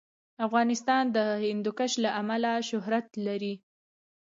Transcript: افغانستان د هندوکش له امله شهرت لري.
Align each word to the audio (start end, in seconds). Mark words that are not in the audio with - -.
افغانستان 0.47 1.03
د 1.15 1.17
هندوکش 1.45 1.91
له 2.03 2.09
امله 2.21 2.51
شهرت 2.69 3.07
لري. 3.27 3.53